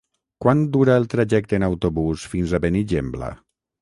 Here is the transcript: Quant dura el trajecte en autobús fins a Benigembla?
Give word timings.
Quant 0.45 0.61
dura 0.77 0.95
el 1.01 1.05
trajecte 1.11 1.59
en 1.61 1.65
autobús 1.67 2.25
fins 2.35 2.57
a 2.57 2.61
Benigembla? 2.65 3.29